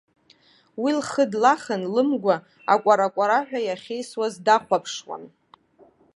[0.81, 2.35] Уи лхы длахан лымгәа
[2.73, 5.23] акәаракәараҳәа иахьеисуаз дахәаԥшуан.